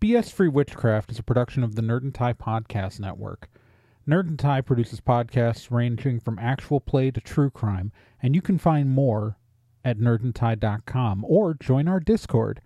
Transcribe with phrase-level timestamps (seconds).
[0.00, 3.50] BS Free Witchcraft is a production of the Nerd and Tie Podcast Network.
[4.08, 7.92] Nerd and Tie produces podcasts ranging from actual play to true crime,
[8.22, 9.36] and you can find more
[9.84, 12.62] at nerdandtie.com or join our Discord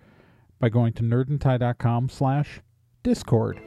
[0.61, 2.61] by going to nerdandtie.com slash
[3.03, 3.61] discord.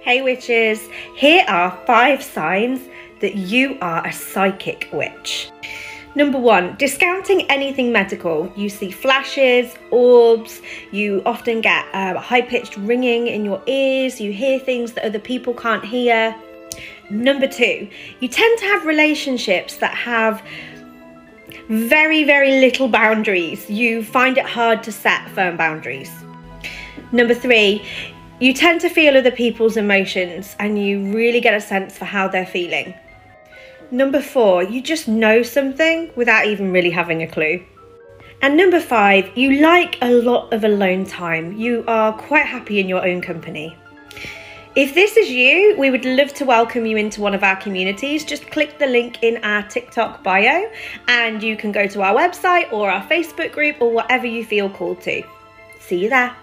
[0.00, 0.80] Hey witches,
[1.14, 2.80] here are five signs
[3.20, 5.52] that you are a psychic witch.
[6.16, 8.52] Number one, discounting anything medical.
[8.54, 14.32] You see flashes, orbs, you often get uh, high pitched ringing in your ears, you
[14.32, 16.36] hear things that other people can't hear.
[17.10, 17.88] Number two,
[18.20, 20.42] you tend to have relationships that have
[21.68, 23.68] very, very little boundaries.
[23.68, 26.12] You find it hard to set firm boundaries.
[27.10, 27.84] Number three,
[28.40, 32.28] you tend to feel other people's emotions and you really get a sense for how
[32.28, 32.94] they're feeling.
[33.94, 37.64] Number four, you just know something without even really having a clue.
[38.42, 41.56] And number five, you like a lot of alone time.
[41.56, 43.76] You are quite happy in your own company.
[44.74, 48.24] If this is you, we would love to welcome you into one of our communities.
[48.24, 50.68] Just click the link in our TikTok bio
[51.06, 54.68] and you can go to our website or our Facebook group or whatever you feel
[54.68, 55.22] called to.
[55.78, 56.34] See you there.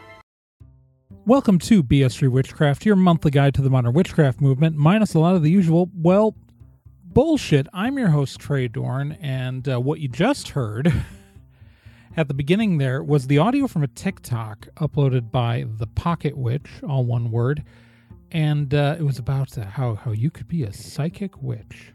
[1.26, 5.20] Welcome to BS Free Witchcraft, your monthly guide to the modern witchcraft movement, minus a
[5.20, 6.34] lot of the usual, well,
[7.14, 7.68] bullshit.
[7.74, 10.94] I'm your host, Trey Dorn, and uh, what you just heard
[12.18, 16.70] at the beginning there was the audio from a TikTok uploaded by the Pocket Witch,
[16.88, 17.64] all one word,
[18.32, 21.92] and uh, it was about uh, how how you could be a psychic witch,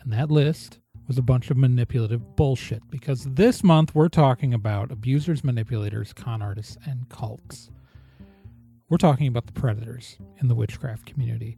[0.00, 4.92] and that list was a bunch of manipulative bullshit because this month we're talking about
[4.92, 7.70] abusers, manipulators, con artists, and cults.
[8.90, 11.56] We're talking about the predators in the witchcraft community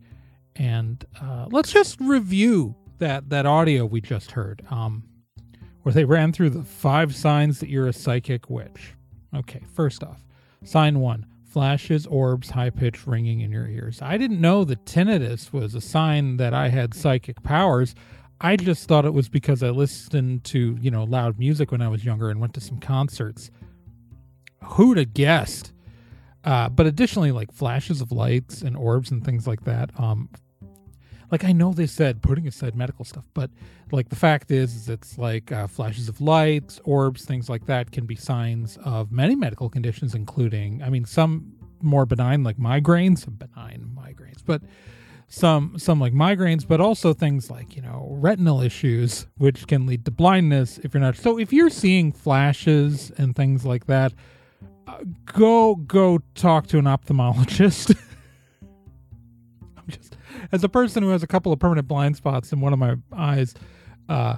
[0.56, 5.02] and uh, let's just review that that audio we just heard, um,
[5.82, 8.94] where they ran through the five signs that you're a psychic witch.
[9.34, 10.24] Okay, first off,
[10.64, 14.00] sign one: flashes, orbs, high pitched ringing in your ears.
[14.02, 17.94] I didn't know that tinnitus was a sign that I had psychic powers.
[18.40, 21.88] I just thought it was because I listened to you know loud music when I
[21.88, 23.50] was younger and went to some concerts.
[24.64, 25.72] Who'd have guessed?
[26.44, 29.90] Uh, but additionally, like flashes of lights and orbs and things like that.
[29.98, 30.28] Um,
[31.32, 33.50] like I know they said putting aside medical stuff, but
[33.90, 37.90] like the fact is, is it's like uh, flashes of lights, orbs, things like that
[37.90, 43.26] can be signs of many medical conditions, including, I mean, some more benign like migraines,
[43.26, 44.62] benign migraines, but
[45.26, 50.04] some some like migraines, but also things like you know retinal issues, which can lead
[50.04, 51.16] to blindness if you're not.
[51.16, 54.12] So if you're seeing flashes and things like that
[55.24, 57.96] go go talk to an ophthalmologist.
[59.76, 60.16] I'm just
[60.52, 62.96] as a person who has a couple of permanent blind spots in one of my
[63.12, 63.54] eyes,
[64.08, 64.36] uh,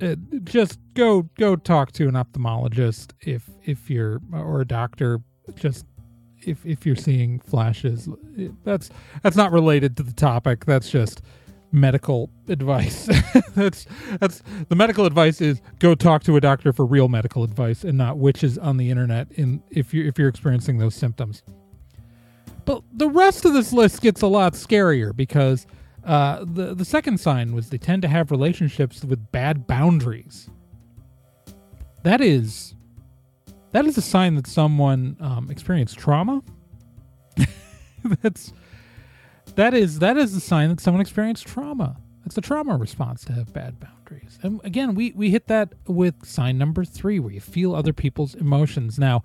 [0.00, 5.20] it, just go go talk to an ophthalmologist if if you're or a doctor.
[5.54, 5.86] Just
[6.40, 8.08] if if you're seeing flashes,
[8.64, 8.90] that's
[9.22, 10.64] that's not related to the topic.
[10.66, 11.22] That's just
[11.72, 13.08] medical advice.
[13.54, 13.86] that's
[14.20, 17.98] that's the medical advice is go talk to a doctor for real medical advice and
[17.98, 21.42] not witches on the internet in if you if you're experiencing those symptoms.
[22.68, 25.66] But the rest of this list gets a lot scarier because
[26.04, 30.50] uh, the the second sign was they tend to have relationships with bad boundaries.
[32.02, 32.74] That is
[33.72, 36.42] that is a sign that someone um, experienced trauma.
[38.22, 38.52] That's
[39.54, 41.96] that is that is a sign that someone experienced trauma.
[42.22, 44.38] That's a trauma response to have bad boundaries.
[44.42, 48.34] And again, we we hit that with sign number three, where you feel other people's
[48.34, 48.98] emotions.
[48.98, 49.22] Now,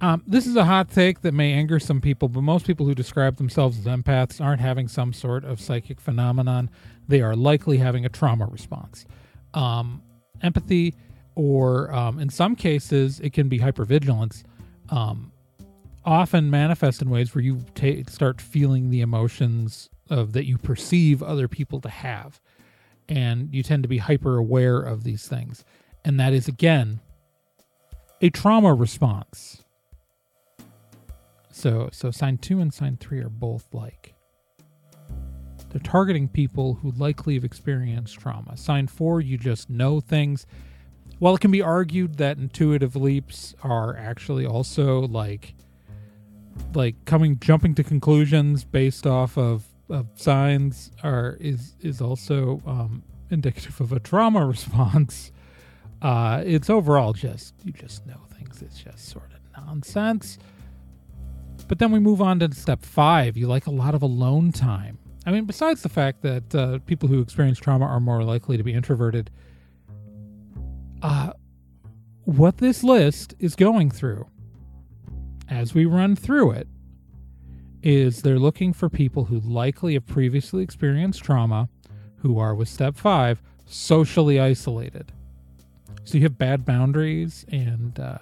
[0.00, 2.94] um, this is a hot take that may anger some people, but most people who
[2.94, 6.70] describe themselves as empaths aren't having some sort of psychic phenomenon.
[7.08, 9.04] They are likely having a trauma response.
[9.52, 10.02] Um,
[10.42, 10.94] empathy,
[11.34, 14.42] or um, in some cases, it can be hypervigilance.
[14.88, 15.32] Um,
[16.04, 21.22] often manifest in ways where you ta- start feeling the emotions of that you perceive
[21.22, 22.40] other people to have
[23.08, 25.64] and you tend to be hyper aware of these things
[26.04, 27.00] and that is again
[28.20, 29.59] a trauma response
[31.60, 34.14] so so sign 2 and sign 3 are both like
[35.68, 40.46] they're targeting people who likely have experienced trauma sign 4 you just know things
[41.18, 45.54] while it can be argued that intuitive leaps are actually also like
[46.74, 53.02] like coming jumping to conclusions based off of, of signs are is is also um,
[53.30, 55.32] indicative of a trauma response.
[56.02, 58.62] Uh, it's overall just you just know things.
[58.62, 60.38] It's just sort of nonsense.
[61.70, 63.36] But then we move on to step five.
[63.36, 64.98] You like a lot of alone time.
[65.24, 68.64] I mean, besides the fact that uh, people who experience trauma are more likely to
[68.64, 69.30] be introverted,
[71.00, 71.32] uh,
[72.24, 74.26] what this list is going through
[75.48, 76.66] as we run through it
[77.84, 81.68] is they're looking for people who likely have previously experienced trauma,
[82.16, 85.12] who are with step five socially isolated.
[86.02, 88.18] So you have bad boundaries and uh,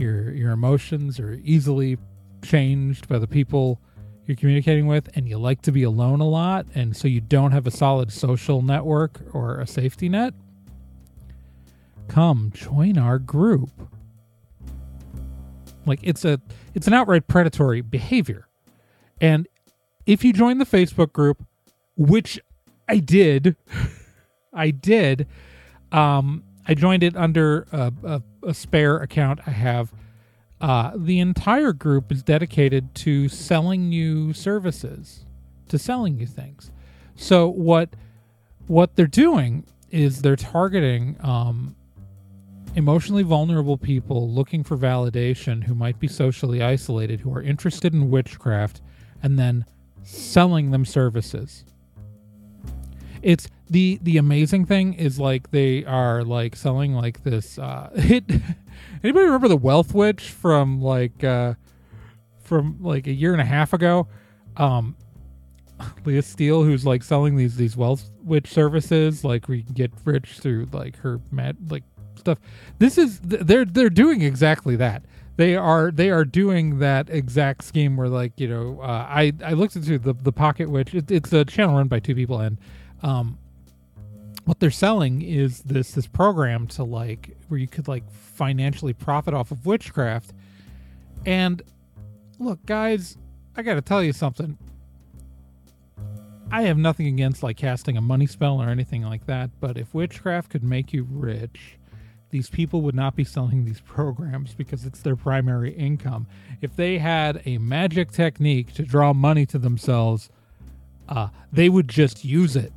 [0.00, 1.98] your your emotions are easily
[2.42, 3.80] changed by the people
[4.26, 7.52] you're communicating with and you like to be alone a lot and so you don't
[7.52, 10.34] have a solid social network or a safety net
[12.08, 13.70] come join our group.
[15.86, 16.40] Like it's a
[16.74, 18.48] it's an outright predatory behavior.
[19.20, 19.46] And
[20.08, 21.44] if you join the facebook group
[21.96, 22.40] which
[22.88, 23.54] i did
[24.54, 25.26] i did
[25.92, 29.92] um i joined it under a, a, a spare account i have
[30.60, 35.24] uh, the entire group is dedicated to selling you services,
[35.68, 36.70] to selling you things.
[37.14, 37.90] So what
[38.66, 41.74] what they're doing is they're targeting um,
[42.74, 48.10] emotionally vulnerable people looking for validation who might be socially isolated, who are interested in
[48.10, 48.82] witchcraft,
[49.22, 49.64] and then
[50.02, 51.64] selling them services.
[53.28, 58.24] It's the the amazing thing is like they are like selling like this uh hit
[59.04, 61.52] Anybody remember the Wealth Witch from like uh
[62.42, 64.08] from like a year and a half ago?
[64.56, 64.96] Um
[66.06, 70.38] Leah Steele, who's like selling these these wealth witch services, like we can get rich
[70.38, 71.84] through like her mad like
[72.16, 72.38] stuff.
[72.78, 75.02] This is they're they're doing exactly that.
[75.36, 79.52] They are they are doing that exact scheme where like you know uh, I I
[79.52, 80.94] looked into the the Pocket Witch.
[80.94, 82.56] It, it's a channel run by two people and
[83.02, 83.38] um
[84.48, 89.34] what they're selling is this this program to like where you could like financially profit
[89.34, 90.32] off of witchcraft.
[91.26, 91.60] And
[92.38, 93.18] look guys
[93.56, 94.56] i gotta tell you something.
[96.50, 99.92] I have nothing against like casting a money spell or anything like that but if
[99.92, 101.78] witchcraft could make you rich
[102.30, 106.26] these people would not be selling these programs because it's their primary income.
[106.60, 110.30] If they had a magic technique to draw money to themselves
[111.08, 112.72] uh, they would just use it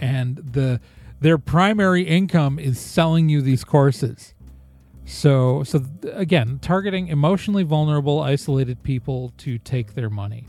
[0.00, 0.80] and the
[1.20, 4.34] their primary income is selling you these courses.
[5.04, 5.82] So so
[6.12, 10.46] again, targeting emotionally vulnerable, isolated people to take their money.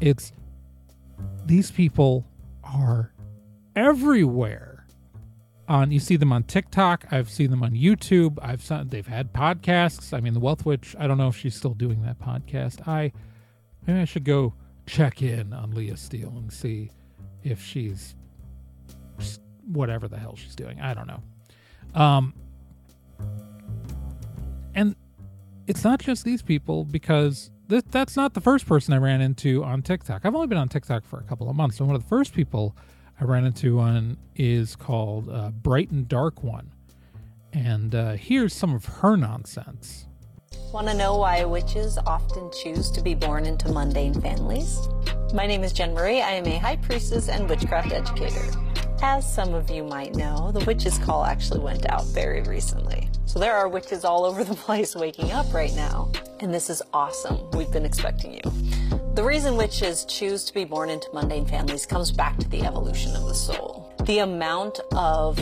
[0.00, 0.32] It's
[1.46, 2.26] these people
[2.64, 3.12] are
[3.76, 4.86] everywhere.
[5.68, 8.38] On you see them on TikTok, I've seen them on YouTube.
[8.42, 10.12] I've seen, they've had podcasts.
[10.12, 10.96] I mean, the Wealth Witch.
[10.98, 12.88] I don't know if she's still doing that podcast.
[12.88, 13.12] I
[13.86, 14.54] maybe I should go
[14.86, 16.90] check in on Leah Steele and see
[17.42, 18.14] if she's
[19.66, 20.80] whatever the hell she's doing.
[20.80, 21.22] I don't know.
[21.94, 22.34] Um,
[24.74, 24.96] and
[25.66, 29.64] it's not just these people because th- that's not the first person I ran into
[29.64, 30.24] on TikTok.
[30.24, 31.78] I've only been on TikTok for a couple of months.
[31.78, 32.76] And one of the first people
[33.20, 36.72] I ran into on is called uh, Bright and Dark One.
[37.52, 40.06] And uh, here's some of her nonsense.
[40.72, 44.78] Want to know why witches often choose to be born into mundane families?
[45.34, 46.22] My name is Jen Marie.
[46.22, 48.48] I am a high priestess and witchcraft educator.
[49.02, 53.08] As some of you might know, the witches' call actually went out very recently.
[53.26, 56.12] So there are witches all over the place waking up right now.
[56.38, 57.50] And this is awesome.
[57.50, 58.42] We've been expecting you.
[59.14, 63.16] The reason witches choose to be born into mundane families comes back to the evolution
[63.16, 63.92] of the soul.
[64.04, 65.36] The amount of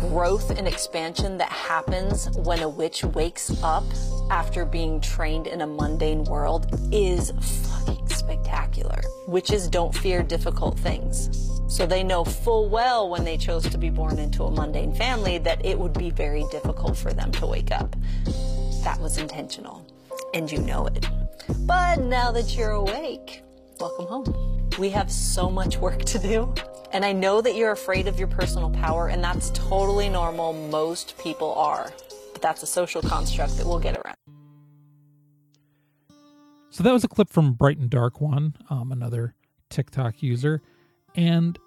[0.00, 3.84] growth and expansion that happens when a witch wakes up
[4.30, 7.32] after being trained in a mundane world is
[7.68, 9.02] fucking spectacular.
[9.28, 11.28] Witches don't fear difficult things.
[11.68, 15.36] So they know full well when they chose to be born into a mundane family
[15.36, 17.94] that it would be very difficult for them to wake up.
[18.82, 19.86] That was intentional.
[20.32, 21.06] And you know it.
[21.66, 23.42] But now that you're awake,
[23.78, 24.70] welcome home.
[24.78, 26.54] We have so much work to do.
[26.92, 30.52] And I know that you're afraid of your personal power, and that's totally normal.
[30.52, 31.92] Most people are.
[32.32, 34.16] But that's a social construct that we'll get around.
[36.70, 39.34] So that was a clip from Bright and Dark One, um, another
[39.70, 40.62] TikTok user.
[41.14, 41.58] And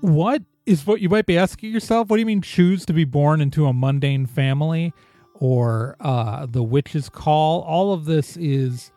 [0.00, 2.08] what is what you might be asking yourself?
[2.08, 4.92] What do you mean choose to be born into a mundane family
[5.34, 7.62] or uh, the witch's call?
[7.62, 8.92] All of this is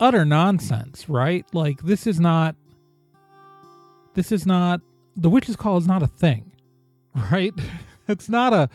[0.00, 1.46] utter nonsense, right?
[1.52, 2.56] Like this is not
[4.14, 4.80] this is not
[5.16, 6.52] the witch's call is not a thing,
[7.32, 7.54] right?
[8.08, 8.68] it's not a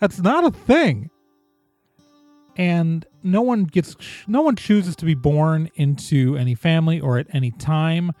[0.00, 1.10] that's not a thing.
[2.56, 7.26] And no one gets no one chooses to be born into any family or at
[7.32, 8.12] any time.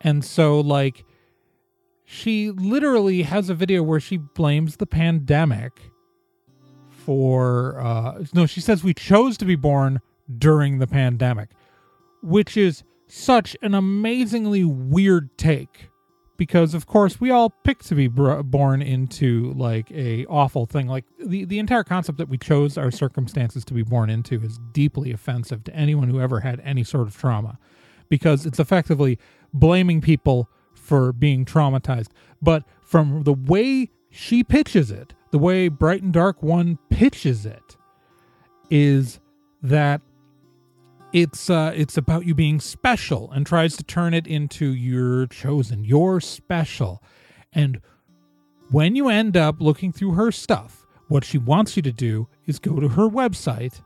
[0.00, 1.04] And so like
[2.04, 5.72] she literally has a video where she blames the pandemic
[6.88, 10.00] for uh no, she says we chose to be born
[10.38, 11.50] during the pandemic,
[12.22, 15.90] which is such an amazingly weird take
[16.36, 20.86] because of course we all pick to be br- born into like a awful thing.
[20.86, 24.58] Like the the entire concept that we chose our circumstances to be born into is
[24.72, 27.58] deeply offensive to anyone who ever had any sort of trauma
[28.08, 29.18] because it's effectively
[29.52, 32.08] blaming people for being traumatized.
[32.42, 37.76] But from the way she pitches it the way bright and dark one pitches it
[38.70, 39.18] is
[39.62, 40.00] that
[41.14, 45.84] it's uh, it's about you being special and tries to turn it into you're chosen,
[45.84, 47.00] you're special.
[47.52, 47.80] And
[48.72, 52.58] when you end up looking through her stuff, what she wants you to do is
[52.58, 53.80] go to her website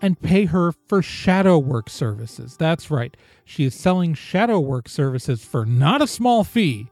[0.00, 2.56] and pay her for shadow work services.
[2.56, 3.14] That's right.
[3.44, 6.90] She is selling shadow work services for not a small fee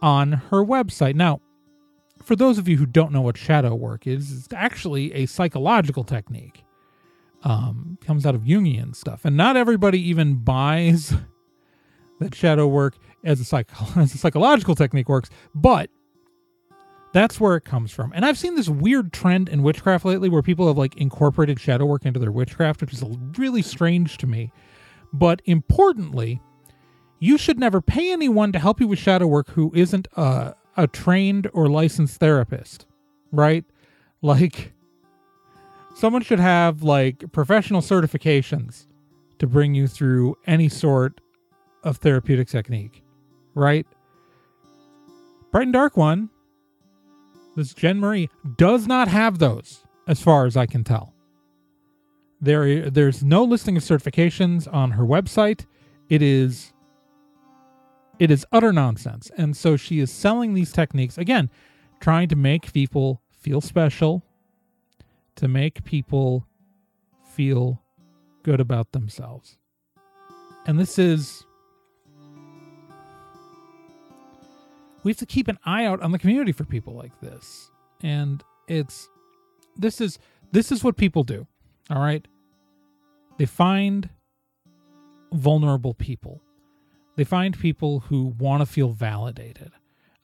[0.00, 1.16] on her website.
[1.16, 1.42] Now,
[2.22, 6.04] for those of you who don't know what shadow work is, it's actually a psychological
[6.04, 6.64] technique
[7.44, 11.14] um, comes out of Jungian stuff, and not everybody even buys
[12.20, 15.90] that shadow work as a, psych- as a psychological technique works, but
[17.12, 18.12] that's where it comes from.
[18.14, 21.86] And I've seen this weird trend in witchcraft lately where people have like incorporated shadow
[21.86, 23.02] work into their witchcraft, which is
[23.36, 24.52] really strange to me.
[25.12, 26.40] But importantly,
[27.18, 30.86] you should never pay anyone to help you with shadow work who isn't a, a
[30.86, 32.86] trained or licensed therapist,
[33.32, 33.64] right?
[34.20, 34.74] Like,
[35.98, 38.86] someone should have like professional certifications
[39.40, 41.20] to bring you through any sort
[41.82, 43.02] of therapeutic technique,
[43.54, 43.84] right?
[45.50, 46.30] Bright and Dark One,
[47.56, 51.14] this Jen Marie, does not have those, as far as I can tell.
[52.40, 55.66] There, there's no listing of certifications on her website.
[56.08, 56.72] It is,
[58.20, 61.50] it is utter nonsense, and so she is selling these techniques again,
[61.98, 64.24] trying to make people feel special,
[65.38, 66.44] to make people
[67.34, 67.80] feel
[68.42, 69.56] good about themselves.
[70.66, 71.44] And this is
[75.04, 77.70] we have to keep an eye out on the community for people like this.
[78.02, 79.08] And it's
[79.76, 80.18] this is
[80.50, 81.46] this is what people do.
[81.88, 82.26] All right?
[83.38, 84.10] They find
[85.32, 86.42] vulnerable people.
[87.14, 89.70] They find people who want to feel validated.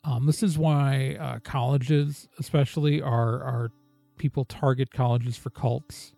[0.02, 3.70] Um, this is why uh, colleges, especially, are are
[4.16, 6.14] people target colleges for cults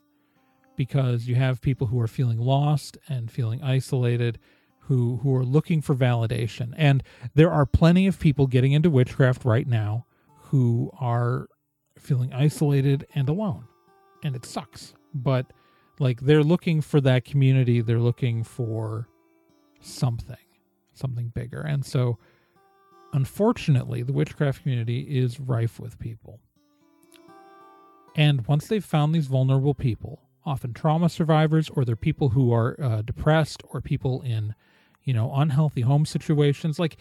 [0.76, 4.38] because you have people who are feeling lost and feeling isolated
[4.81, 6.73] who who are looking for validation.
[6.76, 7.03] And
[7.35, 10.07] there are plenty of people getting into witchcraft right now
[10.50, 11.49] who are
[11.99, 13.67] feeling isolated and alone
[14.23, 14.95] and it sucks.
[15.15, 15.47] But
[15.99, 17.81] like they're looking for that community.
[17.81, 19.09] They're looking for
[19.81, 20.37] something
[20.93, 21.61] something bigger.
[21.61, 22.19] And so
[23.12, 26.41] unfortunately the witchcraft community is rife with people
[28.16, 32.76] and once they've found these vulnerable people, often trauma survivors, or they're people who are
[32.82, 34.54] uh, depressed, or people in,
[35.04, 36.96] you know, unhealthy home situations, like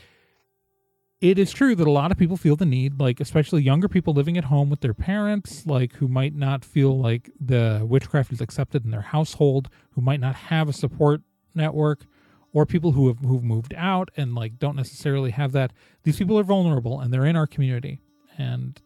[1.22, 4.14] it is true that a lot of people feel the need, like especially younger people
[4.14, 8.42] living at home with their parents, like who might not feel like the witchcraft is
[8.42, 11.22] accepted in their household, who might not have a support
[11.56, 12.06] network,
[12.52, 15.72] or people who have who've moved out and like don't necessarily have that.
[16.04, 18.02] These people are vulnerable and they're in our community,
[18.38, 18.82] and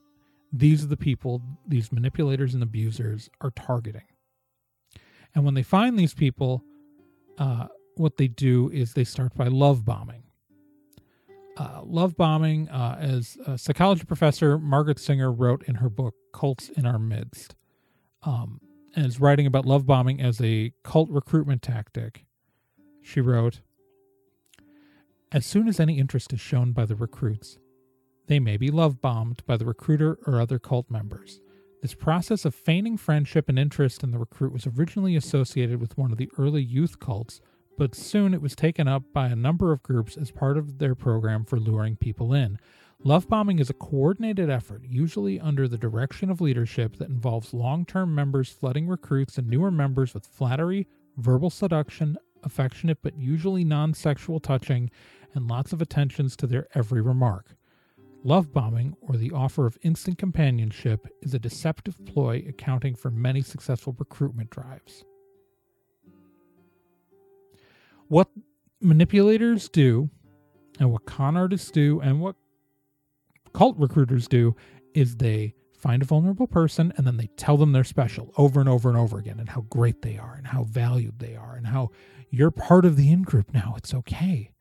[0.52, 4.04] these are the people these manipulators and abusers are targeting.
[5.36, 6.64] And when they find these people,
[7.38, 10.24] uh, what they do is they start by love bombing.
[11.58, 16.86] Uh, love bombing, uh, as psychology professor Margaret Singer wrote in her book Cults in
[16.86, 17.56] Our Midst,
[18.24, 18.62] um,
[18.96, 22.26] and is writing about love bombing as a cult recruitment tactic.
[23.02, 23.60] She wrote
[25.32, 27.60] As soon as any interest is shown by the recruits,
[28.30, 31.42] they may be love bombed by the recruiter or other cult members.
[31.82, 36.12] This process of feigning friendship and interest in the recruit was originally associated with one
[36.12, 37.42] of the early youth cults,
[37.76, 40.94] but soon it was taken up by a number of groups as part of their
[40.94, 42.60] program for luring people in.
[43.04, 47.84] Love bombing is a coordinated effort, usually under the direction of leadership, that involves long
[47.84, 50.86] term members flooding recruits and newer members with flattery,
[51.18, 54.92] verbal seduction, affectionate but usually non sexual touching,
[55.34, 57.56] and lots of attentions to their every remark.
[58.24, 63.42] Love bombing, or the offer of instant companionship, is a deceptive ploy accounting for many
[63.42, 65.06] successful recruitment drives.
[68.10, 68.28] What
[68.82, 70.10] manipulators do,
[70.80, 72.36] and what con artists do, and what
[73.54, 74.54] cult recruiters do,
[74.94, 78.68] is they find a vulnerable person and then they tell them they're special over and
[78.68, 81.68] over and over again, and how great they are, and how valued they are, and
[81.68, 81.90] how
[82.30, 83.76] you're part of the in group now.
[83.78, 84.52] It's okay.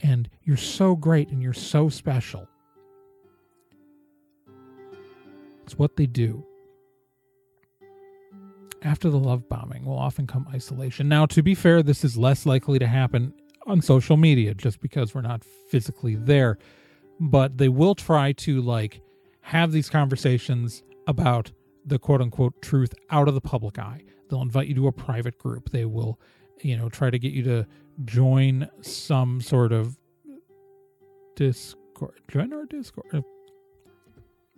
[0.00, 2.48] And you're so great and you're so special
[5.64, 6.44] It's what they do.
[8.82, 11.08] After the love bombing will often come isolation.
[11.08, 13.32] Now, to be fair, this is less likely to happen
[13.66, 16.58] on social media just because we're not physically there.
[17.18, 19.00] But they will try to like
[19.40, 21.50] have these conversations about
[21.86, 24.02] the quote unquote truth out of the public eye.
[24.28, 25.70] They'll invite you to a private group.
[25.70, 26.20] They will,
[26.60, 27.66] you know, try to get you to
[28.04, 29.96] join some sort of
[31.36, 32.20] Discord.
[32.28, 33.24] Join our Discord.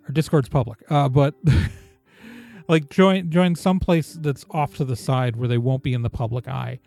[0.07, 1.35] Our Discord's public, uh, but
[2.69, 6.03] like join join some place that's off to the side where they won't be in
[6.03, 6.79] the public eye.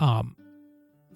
[0.00, 0.36] Um,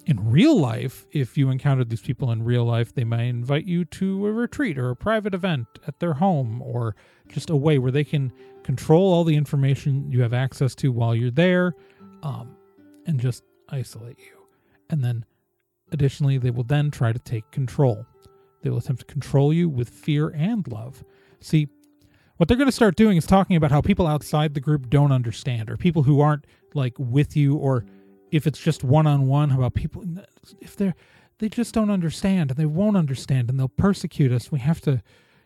[0.05, 3.83] in real life, if you encountered these people in real life, they might invite you
[3.85, 6.95] to a retreat or a private event at their home or
[7.27, 8.31] just a way where they can
[8.63, 11.73] control all the information you have access to while you're there
[12.23, 12.55] um,
[13.05, 14.45] and just isolate you.
[14.89, 15.25] And then
[15.91, 18.05] additionally, they will then try to take control.
[18.61, 21.03] They will attempt to control you with fear and love.
[21.39, 21.67] See,
[22.37, 25.11] what they're going to start doing is talking about how people outside the group don't
[25.11, 27.85] understand or people who aren't like with you or
[28.31, 30.03] if it's just one on one, about people
[30.59, 30.95] if they're
[31.39, 34.51] they just don't understand and they won't understand and they'll persecute us.
[34.51, 35.03] We have to,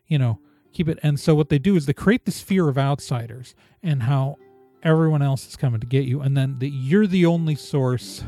[0.07, 0.39] you know,
[0.73, 0.99] keep it.
[1.03, 4.37] And so what they do is they create this fear of outsiders and how
[4.83, 8.23] everyone else is coming to get you, and then that you're the only source,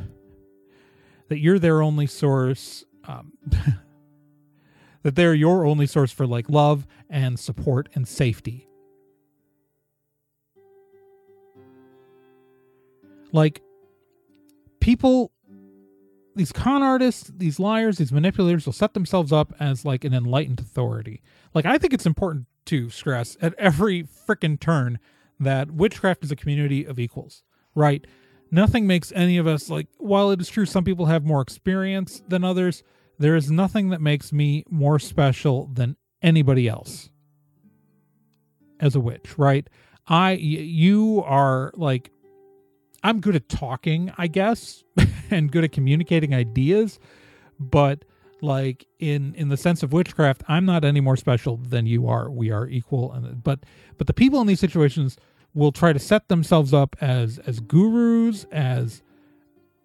[1.29, 3.33] that you're their only source, um,
[5.03, 8.67] that they're your only source for like love and support and safety.
[13.31, 13.61] Like
[14.79, 15.31] people
[16.35, 20.59] these con artists, these liars, these manipulators will set themselves up as like an enlightened
[20.59, 21.21] authority.
[21.53, 24.99] Like I think it's important to stress at every freaking turn
[25.39, 27.43] that witchcraft is a community of equals,
[27.75, 28.05] right?
[28.49, 32.21] Nothing makes any of us like while it is true some people have more experience
[32.27, 32.83] than others,
[33.19, 37.09] there is nothing that makes me more special than anybody else
[38.79, 39.67] as a witch, right?
[40.07, 42.11] I you are like
[43.03, 44.83] I'm good at talking, I guess,
[45.31, 46.99] and good at communicating ideas,
[47.59, 48.05] but
[48.41, 52.29] like in in the sense of witchcraft, I'm not any more special than you are.
[52.29, 53.65] We are equal, and but
[53.97, 55.17] but the people in these situations
[55.53, 59.01] will try to set themselves up as as gurus, as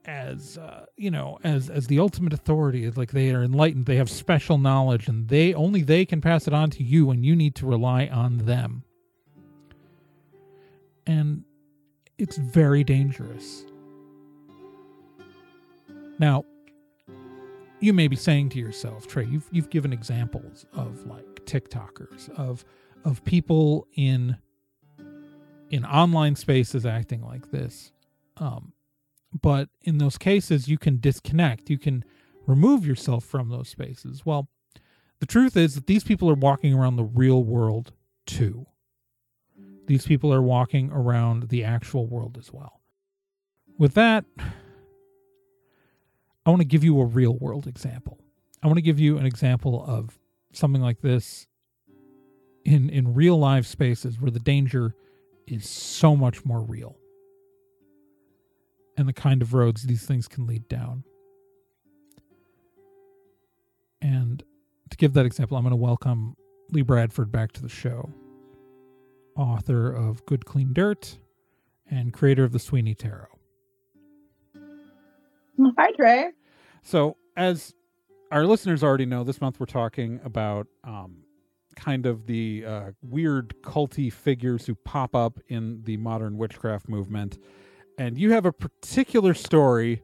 [0.08, 2.90] as uh, you know, as as the ultimate authority.
[2.90, 6.54] Like they are enlightened, they have special knowledge, and they only they can pass it
[6.54, 8.84] on to you, and you need to rely on them.
[11.06, 11.44] And
[12.16, 13.64] it's very dangerous.
[16.18, 16.44] Now,
[17.80, 22.64] you may be saying to yourself, Trey, you've you've given examples of like TikTokers, of
[23.04, 24.38] of people in
[25.70, 27.92] in online spaces acting like this.
[28.38, 28.72] Um,
[29.32, 31.70] but in those cases, you can disconnect.
[31.70, 32.04] You can
[32.46, 34.24] remove yourself from those spaces.
[34.24, 34.48] Well,
[35.20, 37.92] the truth is that these people are walking around the real world
[38.26, 38.66] too.
[39.86, 42.80] These people are walking around the actual world as well.
[43.78, 44.24] With that,
[46.44, 48.18] I want to give you a real world example.
[48.62, 50.18] I want to give you an example of
[50.52, 51.46] something like this
[52.64, 54.94] in in real life spaces where the danger
[55.46, 56.97] is so much more real.
[58.98, 61.04] And the kind of roads these things can lead down.
[64.02, 64.42] And
[64.90, 66.36] to give that example, I'm going to welcome
[66.70, 68.10] Lee Bradford back to the show
[69.36, 71.16] author of Good Clean Dirt
[71.88, 73.28] and creator of the Sweeney Tarot.
[75.78, 76.30] Hi, Trey.
[76.82, 77.74] So, as
[78.30, 81.18] our listeners already know, this month we're talking about um,
[81.76, 87.38] kind of the uh, weird culty figures who pop up in the modern witchcraft movement.
[87.98, 90.02] And you have a particular story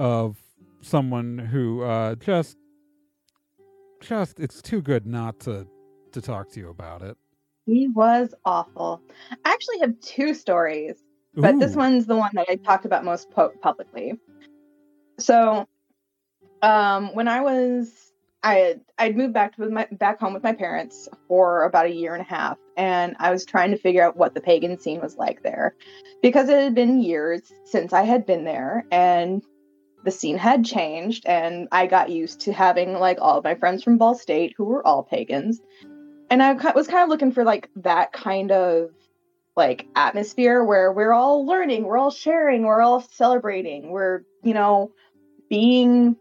[0.00, 0.36] of
[0.80, 2.56] someone who uh, just,
[4.00, 5.66] just, it's too good not to
[6.12, 7.16] to talk to you about it.
[7.66, 9.02] He was awful.
[9.44, 10.96] I actually have two stories,
[11.34, 11.58] but Ooh.
[11.58, 14.14] this one's the one that I talked about most po- publicly.
[15.18, 15.66] So,
[16.62, 18.12] um, when I was
[18.46, 22.14] I I'd moved back to my back home with my parents for about a year
[22.14, 25.16] and a half, and I was trying to figure out what the pagan scene was
[25.16, 25.74] like there,
[26.22, 29.42] because it had been years since I had been there, and
[30.04, 33.82] the scene had changed, and I got used to having like all of my friends
[33.82, 35.60] from Ball State who were all pagans,
[36.30, 38.90] and I was kind of looking for like that kind of
[39.56, 44.92] like atmosphere where we're all learning, we're all sharing, we're all celebrating, we're you know
[45.50, 46.16] being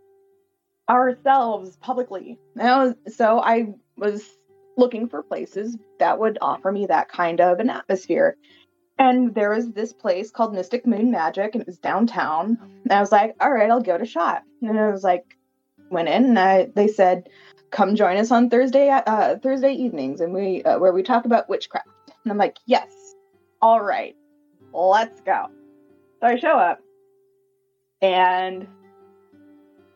[0.90, 2.40] ourselves publicly.
[2.58, 4.24] So I was
[4.78, 8.38] looking for places that would offer me that kind of an atmosphere.
[8.98, 12.58] And there was this place called Mystic Moon Magic, and it was downtown.
[12.84, 14.44] And I was like, all right, I'll it a shot.
[14.62, 15.38] And I was like,
[15.90, 17.30] went in, and I, they said,
[17.72, 21.50] come join us on Thursday uh, Thursday evenings, and we uh, where we talk about
[21.50, 21.88] witchcraft.
[22.24, 22.90] And I'm like, yes,
[23.62, 24.16] all right,
[24.74, 25.48] let's go.
[26.22, 26.80] So I show up,
[28.02, 28.68] and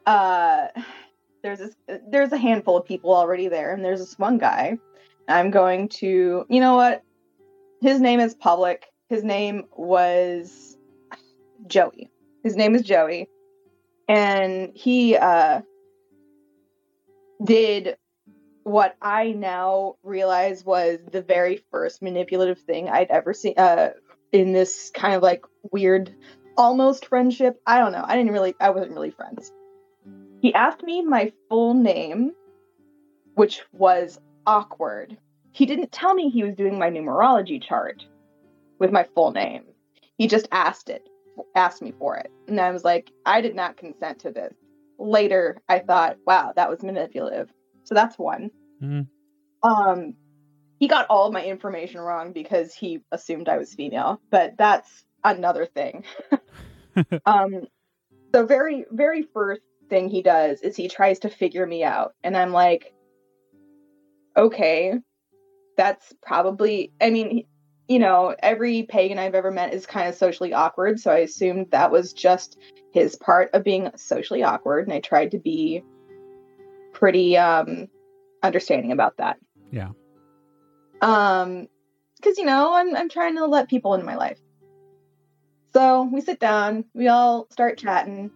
[0.05, 0.67] uh
[1.43, 1.75] there's this
[2.07, 4.77] there's a handful of people already there and there's this one guy.
[5.27, 7.03] I'm going to you know what?
[7.81, 8.87] His name is public.
[9.09, 10.77] His name was
[11.67, 12.09] joey.
[12.43, 13.27] His name is joey.
[14.07, 15.61] And he uh
[17.43, 17.95] did
[18.63, 23.89] what i now realize was the very first manipulative thing i'd ever seen uh
[24.33, 26.13] in this kind of like weird
[26.57, 27.59] almost friendship.
[27.65, 28.03] I don't know.
[28.05, 29.53] I didn't really i wasn't really friends
[30.41, 32.31] he asked me my full name,
[33.35, 35.17] which was awkward.
[35.51, 38.05] He didn't tell me he was doing my numerology chart
[38.79, 39.63] with my full name.
[40.17, 41.07] He just asked it,
[41.55, 42.31] asked me for it.
[42.47, 44.53] And I was like, I did not consent to this.
[44.97, 47.49] Later, I thought, wow, that was manipulative.
[47.83, 48.51] So that's one.
[48.81, 49.69] Mm-hmm.
[49.69, 50.13] Um,
[50.79, 55.05] he got all of my information wrong because he assumed I was female, but that's
[55.23, 56.05] another thing.
[57.25, 57.67] um,
[58.31, 62.13] the very, very first thing he does is he tries to figure me out.
[62.23, 62.93] And I'm like,
[64.37, 64.93] okay,
[65.77, 67.45] that's probably, I mean,
[67.87, 70.99] you know, every pagan I've ever met is kind of socially awkward.
[70.99, 72.57] So I assumed that was just
[72.93, 74.85] his part of being socially awkward.
[74.85, 75.83] And I tried to be
[76.93, 77.87] pretty um
[78.43, 79.37] understanding about that.
[79.71, 79.89] Yeah.
[81.01, 81.67] Um,
[82.17, 84.39] because you know, I'm I'm trying to let people into my life.
[85.73, 88.31] So we sit down, we all start chatting,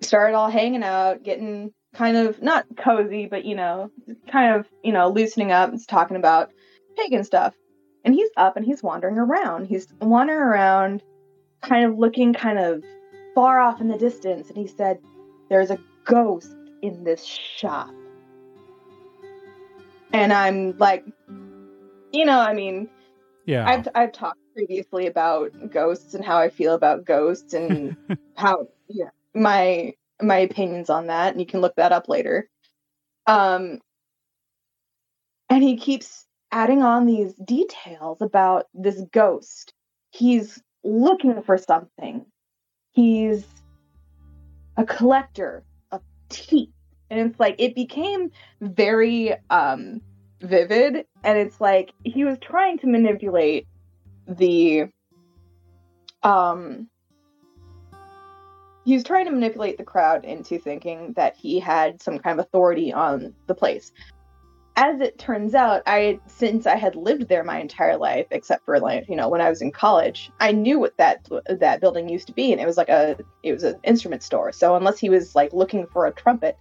[0.00, 3.90] started all hanging out, getting kind of not cozy, but you know,
[4.30, 6.50] kind of, you know, loosening up and talking about
[6.96, 7.54] pagan stuff.
[8.04, 9.66] And he's up and he's wandering around.
[9.66, 11.02] He's wandering around,
[11.62, 12.84] kind of looking kind of
[13.34, 14.48] far off in the distance.
[14.48, 14.98] And he said,
[15.48, 17.90] There's a ghost in this shop.
[20.12, 21.04] And I'm like,
[22.12, 22.88] you know, I mean,
[23.44, 27.96] yeah, I've I've talked previously about ghosts and how I feel about ghosts and
[28.34, 32.48] how yeah, my my opinions on that and you can look that up later.
[33.26, 33.80] Um
[35.50, 39.72] and he keeps adding on these details about this ghost.
[40.10, 42.24] He's looking for something.
[42.92, 43.44] He's
[44.76, 46.70] a collector of teeth.
[47.10, 50.00] And it's like it became very um
[50.40, 51.04] vivid.
[51.22, 53.66] And it's like he was trying to manipulate
[54.26, 54.86] the
[56.22, 56.88] um
[58.86, 62.46] he was trying to manipulate the crowd into thinking that he had some kind of
[62.46, 63.90] authority on the place.
[64.76, 68.78] As it turns out, I since I had lived there my entire life, except for
[68.78, 72.28] like you know when I was in college, I knew what that that building used
[72.28, 74.52] to be, and it was like a it was an instrument store.
[74.52, 76.56] So unless he was like looking for a trumpet,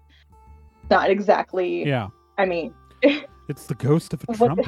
[0.90, 1.86] not exactly.
[1.86, 2.08] Yeah.
[2.40, 2.74] I mean,
[3.48, 4.66] it's the ghost of a trumpet.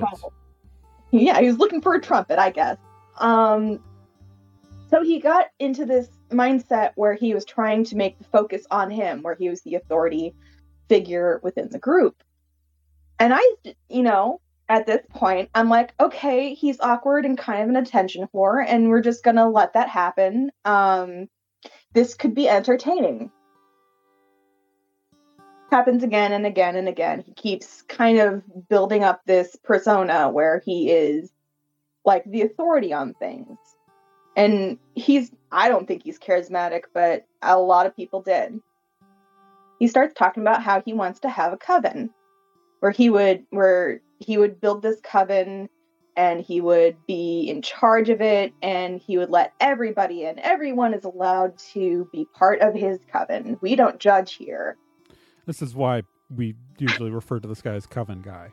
[1.10, 2.78] Yeah, he was looking for a trumpet, I guess.
[3.18, 3.80] Um,
[4.92, 8.92] so he got into this mindset where he was trying to make the focus on
[8.92, 10.34] him, where he was the authority
[10.90, 12.24] figure within the group.
[13.20, 13.42] And I,
[13.90, 18.28] you know, at this point, I'm like, okay, he's awkward and kind of an attention
[18.34, 20.52] whore, and we're just gonna let that happen.
[20.66, 21.28] Um,
[21.94, 23.32] this could be entertaining.
[25.72, 27.24] Happens again and again and again.
[27.26, 31.32] He keeps kind of building up this persona where he is
[32.06, 33.58] like the authority on things
[34.38, 38.60] and he's, I don't think he's charismatic, but a lot of people did.
[39.80, 42.10] He starts talking about how he wants to have a coven
[42.80, 45.70] where he would, where he would build this coven
[46.16, 50.40] and he would be in charge of it and he would let everybody in.
[50.40, 53.58] Everyone is allowed to be part of his coven.
[53.62, 54.78] We don't judge here.
[55.46, 56.02] This is why
[56.36, 58.52] we usually refer to this guy as coven guy.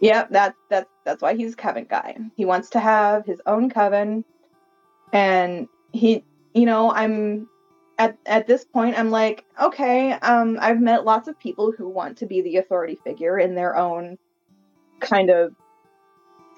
[0.00, 2.16] Yep, that's that's that's why he's coven guy.
[2.36, 4.24] He wants to have his own coven
[5.12, 7.48] and he you know i'm
[7.98, 12.18] at at this point i'm like okay um i've met lots of people who want
[12.18, 14.18] to be the authority figure in their own
[15.00, 15.54] kind of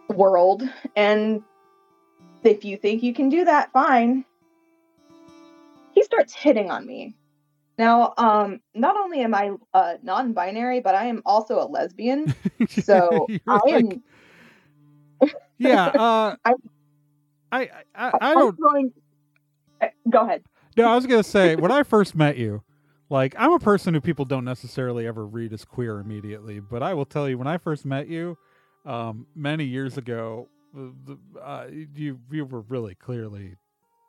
[0.09, 0.63] world
[0.97, 1.43] and
[2.45, 4.25] if you think you can do that fine
[5.93, 7.15] he starts hitting on me
[7.77, 12.35] now um not only am i uh non-binary but i am also a lesbian
[12.69, 14.03] so i am
[15.59, 16.55] yeah uh I,
[17.53, 18.59] I I, I don't.
[18.61, 18.93] Going...
[20.11, 20.43] Go ahead.
[20.77, 22.63] No, I was gonna say when I first met you,
[23.11, 26.95] like I'm a person who people don't necessarily ever read as queer immediately, but I
[26.95, 28.37] will tell you when I first met you,
[28.87, 30.49] um, many years ago,
[31.43, 33.57] uh, you you were really clearly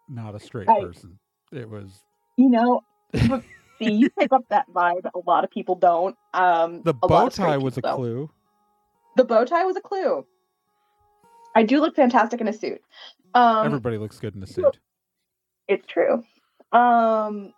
[0.08, 1.20] not a straight I, person.
[1.52, 2.04] It was,
[2.38, 2.82] you know.
[3.80, 5.10] see, you pick up that vibe.
[5.14, 6.16] A lot of people don't.
[6.34, 8.30] Um, the bow tie was a clue.
[9.16, 10.26] The bow tie was a clue.
[11.56, 12.82] I do look fantastic in a suit.
[13.34, 14.78] Um, Everybody looks good in a suit.
[15.70, 16.24] It's true.
[16.74, 17.54] Um,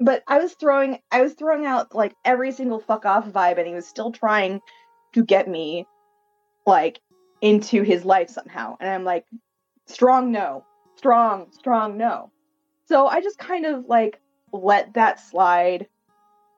[0.00, 3.66] but I was throwing I was throwing out like every single fuck off vibe and
[3.66, 4.60] he was still trying
[5.12, 5.86] to get me
[6.66, 7.00] like
[7.40, 8.76] into his life somehow.
[8.80, 9.26] And I'm like,
[9.86, 10.64] strong no.
[10.96, 12.30] Strong, strong no.
[12.88, 14.20] So I just kind of like
[14.52, 15.88] let that slide.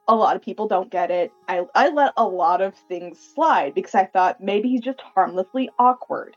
[0.07, 1.33] A lot of people don't get it.
[1.49, 5.71] I I let a lot of things slide because I thought maybe he's just harmlessly
[5.79, 6.37] awkward.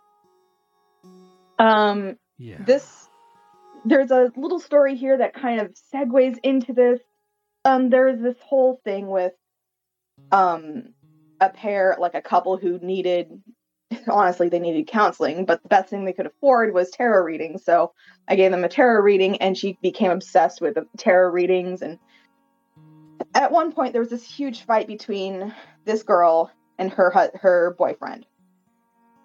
[1.59, 2.63] Um Yeah.
[2.65, 3.09] this
[3.85, 6.99] there's a little story here that kind of segues into this.
[7.65, 9.33] Um, there's this whole thing with
[10.31, 10.93] um
[11.39, 13.41] a pair, like a couple who needed
[14.09, 17.63] honestly they needed counseling, but the best thing they could afford was tarot readings.
[17.63, 17.93] So
[18.27, 21.99] I gave them a tarot reading and she became obsessed with tarot readings and
[23.33, 25.53] at one point there was this huge fight between
[25.85, 28.25] this girl and her her boyfriend.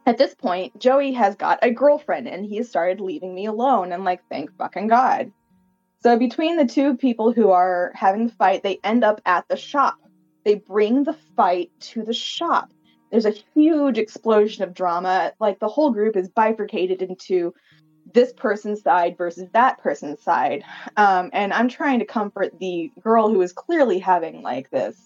[0.06, 3.92] At this point, Joey has got a girlfriend and he has started leaving me alone.
[3.92, 5.32] And like, thank fucking God.
[6.02, 9.56] So between the two people who are having the fight, they end up at the
[9.56, 9.96] shop.
[10.44, 12.70] They bring the fight to the shop.
[13.10, 15.32] There's a huge explosion of drama.
[15.40, 17.52] Like the whole group is bifurcated into
[18.14, 20.62] this person's side versus that person's side.
[20.96, 24.96] Um, and I'm trying to comfort the girl who is clearly having like this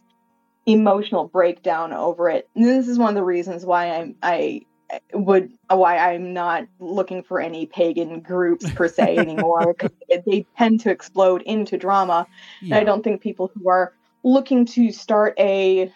[0.66, 2.48] emotional breakdown over it.
[2.54, 4.62] And this is one of the reasons why I'm I
[5.12, 9.76] would why I'm not looking for any pagan groups per se anymore.
[10.08, 12.26] they tend to explode into drama.
[12.62, 15.92] And I don't think people who are looking to start a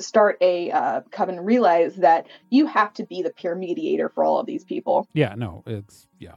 [0.00, 4.38] start a uh, coven realize that you have to be the peer mediator for all
[4.38, 5.06] of these people.
[5.12, 6.34] Yeah, no, it's yeah,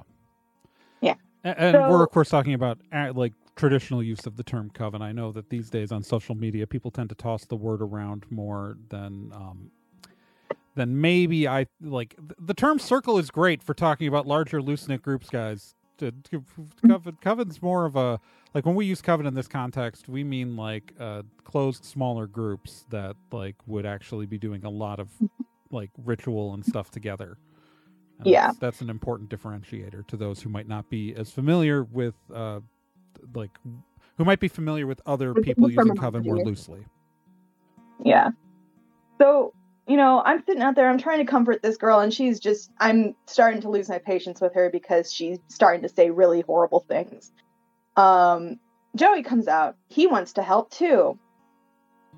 [1.02, 1.16] Yeah.
[1.44, 2.80] A- And, we're of course talking about
[3.14, 5.02] like traditional use of the term coven.
[5.02, 8.26] I know that these days on social media, people tend to toss the word around
[8.30, 9.72] more than um,
[10.78, 12.16] than maybe I like.
[12.40, 15.76] The term circle is great for talking about larger loose knit groups, guys.
[15.98, 16.14] To-
[16.88, 18.20] Coven, coven's more of a
[18.54, 22.86] like when we use coven in this context, we mean like uh, closed, smaller groups
[22.92, 25.10] that like would actually be doing a lot of
[25.72, 27.38] like ritual and stuff together.
[28.20, 28.48] And Yeah.
[28.48, 32.62] that's, that's an important differentiator to those who might not be as familiar with, uh,
[33.36, 33.52] like,
[34.18, 36.86] who might be familiar with other people using coven more loosely.
[38.04, 38.30] Yeah.
[39.20, 39.54] So,
[39.88, 42.70] you know, I'm sitting out there, I'm trying to comfort this girl, and she's just,
[42.80, 46.82] I'm starting to lose my patience with her because she's starting to say really horrible
[46.82, 47.32] things.
[47.96, 48.60] Um,
[48.96, 49.76] Joey comes out.
[49.88, 51.18] He wants to help too.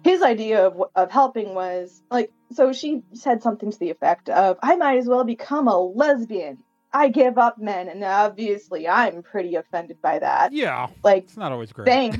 [0.03, 4.57] His idea of, of helping was like, so she said something to the effect of,
[4.63, 6.63] I might as well become a lesbian.
[6.91, 7.87] I give up men.
[7.87, 10.53] And obviously, I'm pretty offended by that.
[10.53, 11.85] Yeah, Like, it's not always great.
[11.85, 12.17] thanks.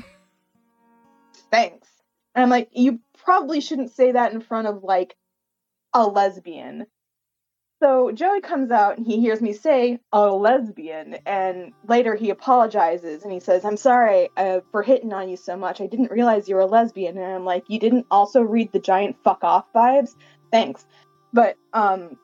[1.50, 1.88] thanks.
[2.34, 5.16] And I'm like, you probably shouldn't say that in front of like
[5.92, 6.86] a lesbian.
[7.82, 13.22] So Joey comes out and he hears me say a lesbian, and later he apologizes
[13.22, 15.80] and he says, "I'm sorry uh, for hitting on you so much.
[15.80, 18.80] I didn't realize you were a lesbian." And I'm like, "You didn't also read the
[18.80, 20.14] giant fuck off vibes?
[20.52, 20.84] Thanks."
[21.32, 22.18] But um,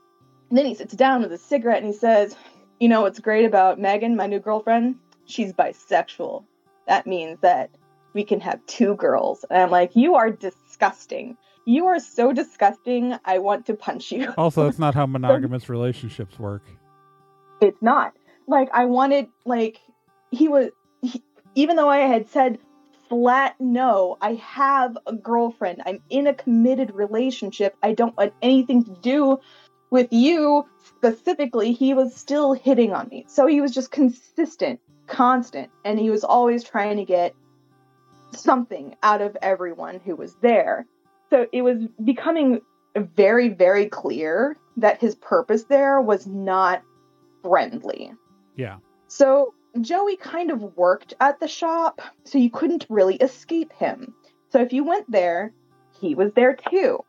[0.51, 2.37] then he sits down with a cigarette and he says,
[2.79, 4.97] "You know what's great about Megan, my new girlfriend?
[5.25, 6.45] She's bisexual.
[6.87, 7.71] That means that
[8.13, 13.15] we can have two girls." And I'm like, "You are disgusting." You are so disgusting.
[13.25, 14.33] I want to punch you.
[14.39, 16.63] Also, that's not how monogamous relationships work.
[17.61, 18.13] it's not
[18.47, 19.81] like i wanted like
[20.31, 20.71] he was
[21.03, 21.23] he,
[21.55, 22.59] even though i had said
[23.09, 28.85] flat no i have a girlfriend i'm in a committed relationship i don't want anything
[28.85, 29.39] to do
[29.91, 35.71] with you specifically he was still hitting on me so he was just consistent constant
[35.85, 37.35] and he was always trying to get
[38.33, 40.87] something out of everyone who was there
[41.31, 42.61] so it was becoming
[42.97, 46.83] very very clear that his purpose there was not
[47.43, 48.13] friendly.
[48.57, 48.77] Yeah.
[49.09, 54.15] So Joey kind of worked at the shop, so you couldn't really escape him.
[54.49, 55.53] So if you went there,
[56.01, 57.05] he was there too.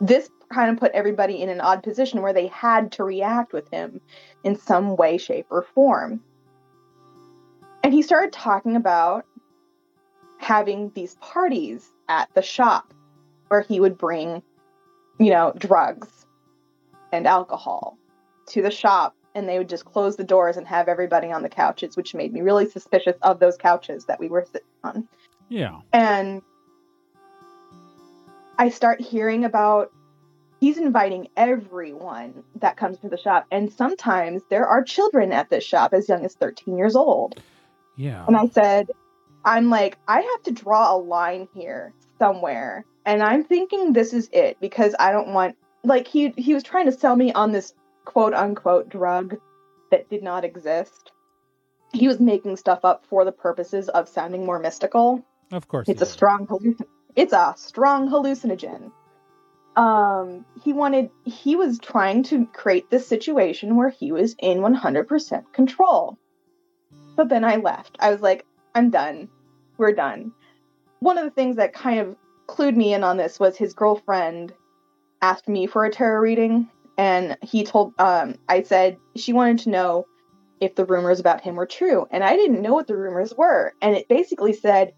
[0.00, 3.68] This kind of put everybody in an odd position where they had to react with
[3.70, 4.00] him
[4.44, 6.20] in some way, shape, or form.
[7.82, 9.24] And he started talking about
[10.38, 12.92] having these parties at the shop
[13.48, 14.42] where he would bring,
[15.18, 16.26] you know, drugs
[17.12, 17.96] and alcohol
[18.48, 21.48] to the shop and they would just close the doors and have everybody on the
[21.48, 25.08] couches, which made me really suspicious of those couches that we were sitting on.
[25.48, 25.80] Yeah.
[25.92, 26.42] And
[28.58, 29.92] I start hearing about
[30.58, 33.46] he's inviting everyone that comes to the shop.
[33.52, 37.40] And sometimes there are children at this shop as young as 13 years old.
[37.96, 38.24] Yeah.
[38.26, 38.90] And I said,
[39.44, 42.84] I'm like, I have to draw a line here somewhere.
[43.04, 46.86] And I'm thinking this is it because I don't want like he he was trying
[46.86, 47.72] to sell me on this
[48.04, 49.36] quote unquote drug
[49.90, 51.10] that did not exist.
[51.92, 55.24] he was making stuff up for the purposes of sounding more mystical.
[55.50, 55.88] Of course.
[55.88, 58.92] It's a strong hallucin- it's a strong hallucinogen.
[59.76, 65.52] Um he wanted he was trying to create this situation where he was in 100%
[65.52, 66.18] control.
[67.16, 67.96] But then I left.
[68.00, 69.28] I was like, I'm done.
[69.78, 70.32] We're done.
[71.00, 74.52] One of the things that kind of clued me in on this was his girlfriend
[75.22, 79.70] asked me for a tarot reading and he told um I said she wanted to
[79.70, 80.06] know
[80.60, 83.72] if the rumors about him were true and I didn't know what the rumors were
[83.80, 84.92] and it basically said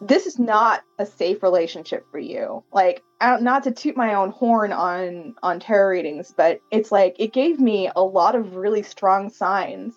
[0.00, 2.62] this is not a safe relationship for you.
[2.72, 7.32] Like not to toot my own horn on on tarot readings but it's like it
[7.32, 9.94] gave me a lot of really strong signs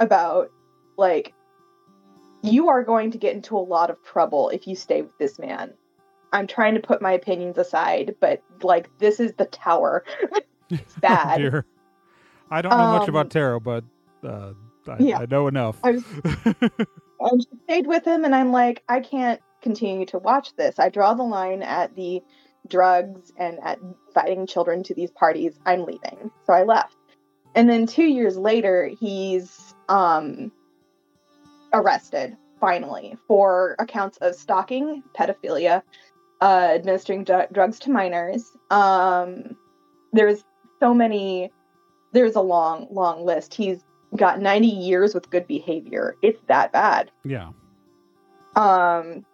[0.00, 0.50] about
[0.96, 1.34] like
[2.42, 5.38] you are going to get into a lot of trouble if you stay with this
[5.38, 5.72] man
[6.32, 10.04] I'm trying to put my opinions aside, but like this is the tower.
[10.70, 11.42] it's bad.
[11.54, 11.62] oh,
[12.50, 13.84] I don't know um, much about um, tarot, but
[14.24, 14.52] uh,
[14.88, 15.18] I, yeah.
[15.18, 15.78] I know enough.
[15.84, 16.04] I, was,
[17.20, 17.30] I
[17.64, 20.78] stayed with him, and I'm like, I can't continue to watch this.
[20.78, 22.22] I draw the line at the
[22.68, 23.78] drugs and at
[24.08, 25.58] inviting children to these parties.
[25.66, 26.96] I'm leaving, so I left.
[27.54, 30.50] And then two years later, he's um,
[31.72, 35.82] arrested finally for accounts of stalking, pedophilia,
[36.40, 38.56] uh, administering d- drugs to minors.
[38.70, 39.56] Um,
[40.12, 40.44] there's
[40.80, 41.50] so many.
[42.12, 43.54] There's a long, long list.
[43.54, 43.82] He's
[44.16, 46.16] got 90 years with good behavior.
[46.22, 47.10] It's that bad.
[47.24, 47.50] Yeah.
[48.56, 49.24] Um.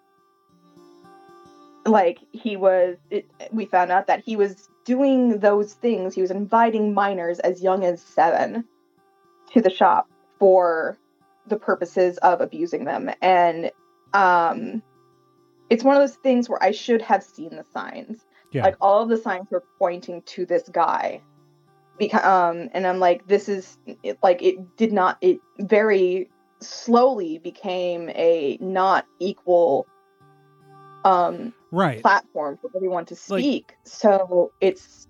[1.84, 6.14] Like he was, it, we found out that he was doing those things.
[6.14, 8.64] He was inviting minors as young as seven
[9.52, 10.98] to the shop for
[11.48, 13.70] the purposes of abusing them, and
[14.14, 14.82] um
[15.70, 18.24] it's one of those things where I should have seen the signs.
[18.52, 18.62] Yeah.
[18.62, 21.20] Like all of the signs were pointing to this guy.
[21.98, 26.30] Because um and I'm like this is it, like it did not it very
[26.60, 29.86] slowly became a not equal
[31.04, 33.74] um right platform for everyone to speak.
[33.76, 35.06] Like, so it's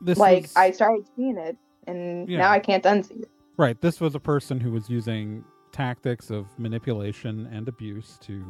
[0.00, 0.52] like was...
[0.56, 2.38] I started seeing it and yeah.
[2.38, 3.30] now I can't unsee it.
[3.56, 3.80] Right.
[3.80, 5.44] This was a person who was using
[5.78, 8.44] tactics of manipulation and abuse to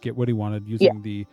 [0.00, 1.00] get what he wanted using yeah.
[1.02, 1.26] the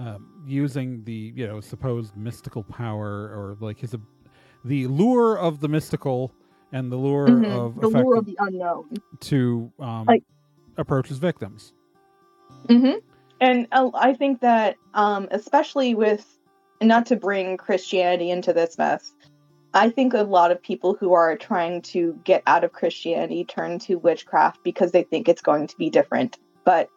[0.00, 3.94] um, using the you know supposed mystical power or like his
[4.64, 6.32] the lure of the mystical
[6.72, 7.44] and the lure mm-hmm.
[7.44, 8.88] of the lure of the unknown
[9.20, 10.24] to um, like,
[10.78, 11.72] approach his victims.
[12.66, 12.98] Mm-hmm.
[13.40, 16.26] And uh, I think that um, especially with
[16.80, 19.12] not to bring Christianity into this mess,
[19.74, 23.78] I think a lot of people who are trying to get out of Christianity turn
[23.80, 26.38] to witchcraft because they think it's going to be different.
[26.64, 26.90] But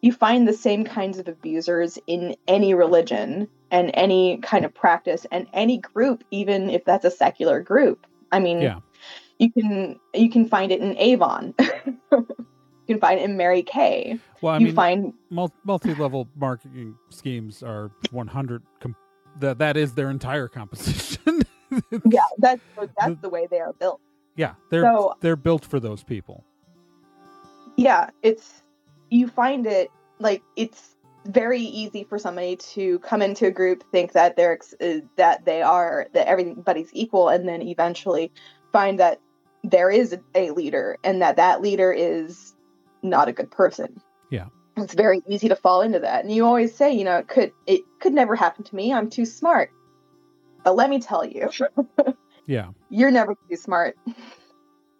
[0.00, 5.26] you find the same kinds of abusers in any religion and any kind of practice
[5.30, 8.78] and any group even if that's a secular group i mean yeah.
[9.38, 11.54] you can you can find it in avon
[12.12, 12.26] you
[12.86, 15.12] can find it in mary kay well i you mean find
[15.64, 18.96] multi-level marketing schemes are 100 com-
[19.40, 21.42] that that is their entire composition
[22.10, 22.62] yeah that's
[23.00, 24.00] that's the, way they are built.
[24.36, 26.44] Yeah they're so, they're built for those people.
[27.76, 28.62] Yeah it's
[29.10, 34.12] you find it like it's very easy for somebody to come into a group think
[34.12, 38.32] that they're uh, that they are that everybody's equal and then eventually
[38.72, 39.20] find that
[39.62, 42.54] there is a leader and that that leader is
[43.02, 44.00] not a good person.
[44.30, 44.46] Yeah.
[44.76, 46.24] It's very easy to fall into that.
[46.24, 48.92] And you always say you know it could it could never happen to me.
[48.92, 49.70] I'm too smart
[50.64, 51.48] but let me tell you
[52.46, 53.96] yeah you're never too smart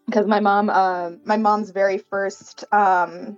[0.07, 3.37] because my mom uh, my mom's very first um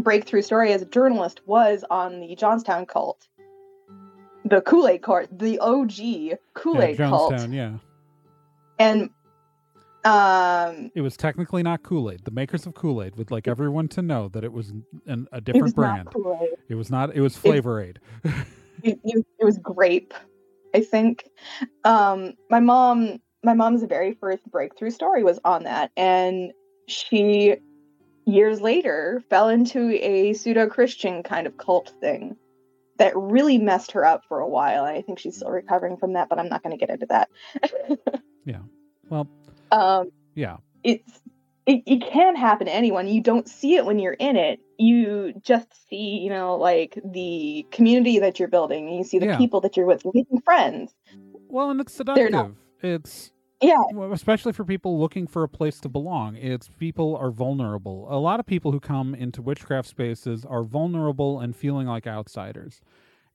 [0.00, 3.28] breakthrough story as a journalist was on the Jonestown cult,
[4.44, 7.50] the Kool Aid cult, the OG Kool Aid yeah, cult.
[7.50, 7.78] Yeah,
[8.78, 9.10] and
[10.04, 12.24] um, it was technically not Kool Aid.
[12.24, 14.72] The makers of Kool Aid would like everyone to know that it was
[15.06, 16.08] an, a different brand.
[16.68, 17.14] It was not.
[17.14, 17.98] It was Flavor Aid.
[18.82, 20.14] it, it, it was grape,
[20.76, 21.24] I think.
[21.84, 26.52] Um, my mom, my mom's very first breakthrough story was on that, and
[26.86, 27.56] she
[28.26, 32.36] years later fell into a pseudo Christian kind of cult thing
[32.98, 34.84] that really messed her up for a while.
[34.84, 37.28] I think she's still recovering from that, but I'm not going to get into that.
[38.44, 38.60] yeah.
[39.08, 39.28] Well,
[39.70, 40.56] um, yeah.
[40.82, 41.20] It's
[41.66, 43.08] it, it can happen to anyone.
[43.08, 44.60] You don't see it when you're in it.
[44.78, 48.88] You just see, you know, like the community that you're building.
[48.88, 49.36] and You see the yeah.
[49.36, 50.94] people that you're with, making friends.
[51.48, 52.30] Well, and it's seductive.
[52.30, 52.52] Not,
[52.82, 53.82] it's yeah.
[54.12, 56.36] Especially for people looking for a place to belong.
[56.36, 58.06] It's people are vulnerable.
[58.10, 62.80] A lot of people who come into witchcraft spaces are vulnerable and feeling like outsiders.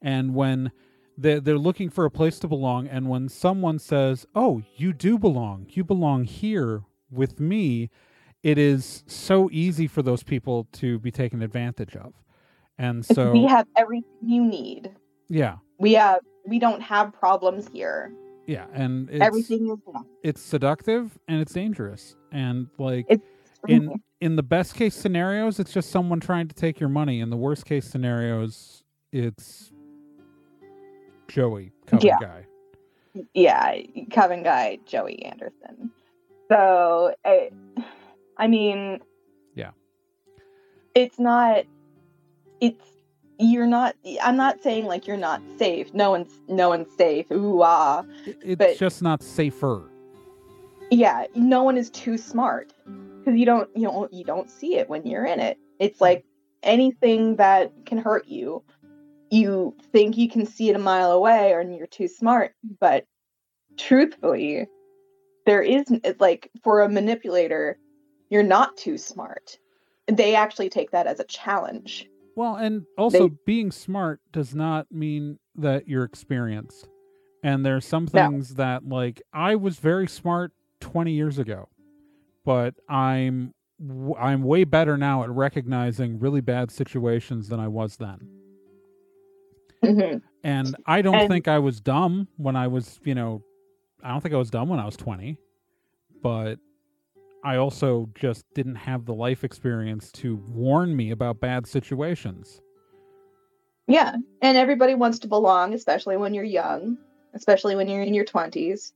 [0.02, 0.72] And when
[1.18, 5.18] they're, they're looking for a place to belong, and when someone says, Oh, you do
[5.18, 7.90] belong, you belong here with me,
[8.44, 12.14] it is so easy for those people to be taken advantage of.
[12.78, 14.92] And so we have everything you need.
[15.30, 15.58] Yeah.
[15.78, 18.12] We have we don't have problems here.
[18.48, 19.80] Yeah, and everything is
[20.24, 22.16] it's seductive and it's dangerous.
[22.32, 23.24] And like it's
[23.68, 27.20] in in the best case scenarios, it's just someone trying to take your money.
[27.20, 29.72] In the worst case scenarios, it's
[31.28, 32.18] Joey, Coven yeah.
[32.20, 32.46] guy.
[33.34, 33.76] Yeah,
[34.12, 35.92] Coven guy, Joey Anderson.
[36.50, 37.52] So, I,
[38.42, 39.00] I mean,
[39.56, 39.70] yeah,
[40.96, 41.64] it's not.
[42.60, 42.84] It's
[43.38, 43.96] you're not.
[44.22, 45.94] I'm not saying like you're not safe.
[45.94, 47.32] No one's no one's safe.
[47.32, 48.04] Ooh ah.
[48.26, 49.88] It's but, just not safer.
[50.90, 52.74] Yeah, no one is too smart
[53.20, 55.60] because you don't you don't, you don't see it when you're in it.
[55.80, 56.26] It's like
[56.64, 58.64] anything that can hurt you,
[59.30, 62.54] you think you can see it a mile away, or you're too smart.
[62.80, 63.06] But
[63.78, 64.68] truthfully,
[65.46, 65.84] there is
[66.20, 67.78] like for a manipulator,
[68.32, 69.60] you're not too smart.
[70.08, 72.08] They actually take that as a challenge.
[72.36, 76.88] Well, and also they, being smart does not mean that you're experienced.
[77.44, 78.64] And there's some things no.
[78.64, 81.70] that like I was very smart 20 years ago
[82.44, 83.54] but I'm
[84.20, 88.20] I'm way better now at recognizing really bad situations than I was then.
[89.84, 90.18] Mm-hmm.
[90.44, 93.42] And I don't and, think I was dumb when I was, you know,
[94.04, 95.38] I don't think I was dumb when I was 20,
[96.22, 96.60] but
[97.44, 102.62] I also just didn't have the life experience to warn me about bad situations.
[103.88, 106.98] Yeah, and everybody wants to belong, especially when you're young,
[107.34, 108.94] especially when you're in your 20s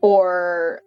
[0.00, 0.82] or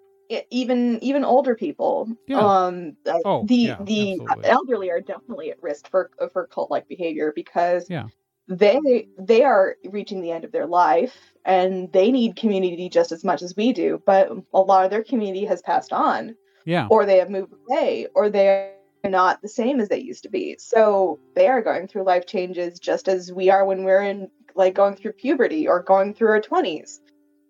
[0.52, 2.38] even even older people yeah.
[2.38, 2.96] um
[3.26, 4.46] oh, the yeah, the absolutely.
[4.46, 8.06] elderly are definitely at risk for for cult like behavior because yeah
[8.48, 13.24] they they are reaching the end of their life and they need community just as
[13.24, 16.36] much as we do but a lot of their community has passed on
[16.70, 20.30] yeah or they have moved away or they're not the same as they used to
[20.30, 24.30] be so they are going through life changes just as we are when we're in
[24.56, 27.00] like going through puberty or going through our 20s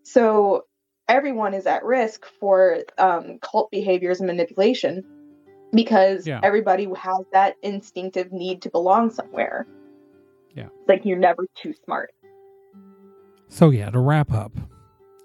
[0.04, 0.66] so
[1.10, 5.04] everyone is at risk for um, cult behaviors and manipulation
[5.74, 6.40] because yeah.
[6.44, 9.68] everybody has that instinctive need to belong somewhere.
[10.56, 10.68] Yeah.
[10.88, 12.12] like you're never too smart.
[13.48, 14.52] So, yeah, to wrap up,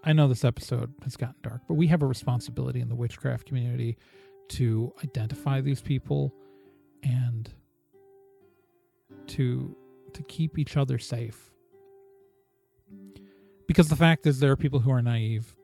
[0.05, 3.47] I know this episode has gotten dark, but we have a responsibility in the witchcraft
[3.47, 3.97] community
[4.51, 6.35] to identify these people
[7.03, 7.51] and
[9.29, 9.75] to
[10.13, 11.51] to keep each other safe.
[13.67, 15.55] Because the fact is there are people who are naive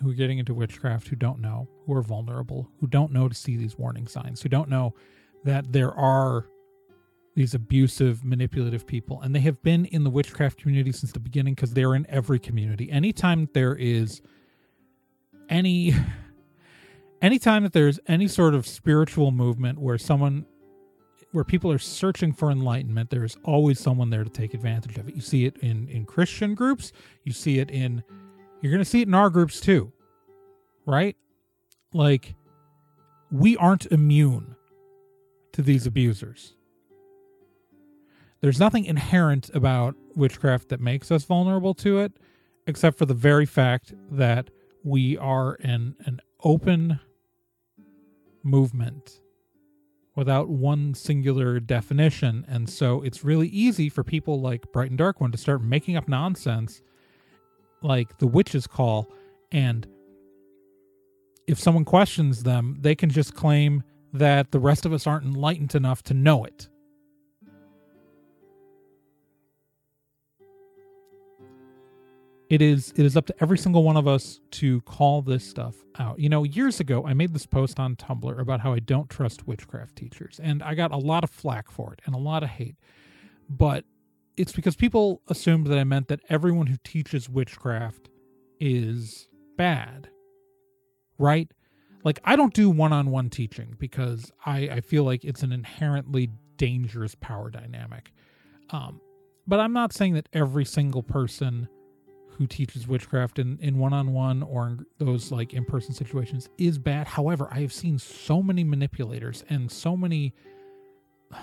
[0.00, 3.34] who are getting into witchcraft who don't know, who are vulnerable, who don't know to
[3.34, 4.94] see these warning signs, who don't know
[5.44, 6.46] that there are
[7.40, 9.22] these abusive, manipulative people.
[9.22, 12.38] And they have been in the witchcraft community since the beginning because they're in every
[12.38, 12.90] community.
[12.90, 14.20] Anytime there is
[15.48, 15.94] any
[17.22, 20.44] anytime that there's any sort of spiritual movement where someone
[21.32, 25.14] where people are searching for enlightenment, there's always someone there to take advantage of it.
[25.14, 26.92] You see it in in Christian groups,
[27.24, 28.04] you see it in
[28.60, 29.94] you're going to see it in our groups too,
[30.84, 31.16] right?
[31.94, 32.34] Like,
[33.32, 34.56] we aren't immune
[35.52, 36.54] to these abusers.
[38.40, 42.12] There's nothing inherent about witchcraft that makes us vulnerable to it,
[42.66, 44.50] except for the very fact that
[44.82, 47.00] we are in an open
[48.42, 49.20] movement
[50.16, 52.44] without one singular definition.
[52.48, 55.96] And so it's really easy for people like Bright and Dark One to start making
[55.96, 56.82] up nonsense
[57.82, 59.08] like the witch's call
[59.52, 59.86] and
[61.46, 63.82] if someone questions them they can just claim
[64.12, 66.68] that the rest of us aren't enlightened enough to know it
[72.50, 75.76] it is it is up to every single one of us to call this stuff
[75.98, 76.18] out.
[76.18, 79.46] You know, years ago I made this post on Tumblr about how I don't trust
[79.46, 82.50] witchcraft teachers and I got a lot of flack for it and a lot of
[82.50, 82.74] hate.
[83.48, 83.84] But
[84.36, 88.10] it's because people assumed that I meant that everyone who teaches witchcraft
[88.58, 90.08] is bad.
[91.18, 91.52] Right?
[92.02, 97.14] Like I don't do one-on-one teaching because I, I feel like it's an inherently dangerous
[97.14, 98.12] power dynamic.
[98.70, 99.00] Um,
[99.46, 101.68] but I'm not saying that every single person
[102.40, 107.06] who teaches witchcraft in, in one-on-one or in those like in-person situations is bad.
[107.06, 110.32] However, I have seen so many manipulators and so many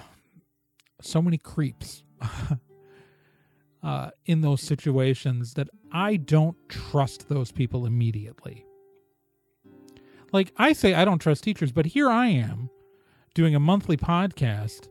[1.02, 2.02] so many creeps
[3.84, 8.66] uh, in those situations that I don't trust those people immediately.
[10.34, 12.72] Like I say, I don't trust teachers, but here I am
[13.36, 14.88] doing a monthly podcast